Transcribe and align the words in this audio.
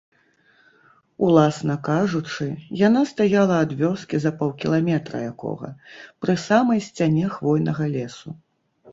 Уласна 1.25 1.73
кажучы, 1.87 2.45
яна 2.87 3.01
стаяла 3.11 3.55
ад 3.65 3.75
вёскі 3.81 4.19
за 4.23 4.31
паўкіламетра 4.39 5.21
якога, 5.31 5.69
пры 6.25 6.35
самай 6.47 6.79
сцяне 6.87 7.25
хвойнага 7.37 7.83
лесу. 7.97 8.33